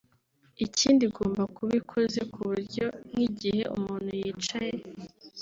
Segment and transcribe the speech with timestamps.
[0.65, 4.75] Ikindi igomba kuba ikoze ku buryo nk’igihe umuntu yicaye